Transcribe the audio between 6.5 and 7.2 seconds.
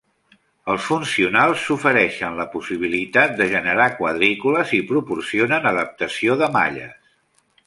malles.